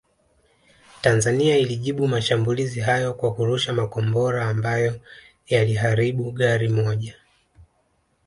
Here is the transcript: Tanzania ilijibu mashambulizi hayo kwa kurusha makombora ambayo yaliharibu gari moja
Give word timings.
Tanzania 1.01 1.57
ilijibu 1.57 2.07
mashambulizi 2.07 2.79
hayo 2.79 3.13
kwa 3.13 3.33
kurusha 3.33 3.73
makombora 3.73 4.45
ambayo 4.49 4.99
yaliharibu 5.47 6.31
gari 6.31 6.69
moja 6.69 7.15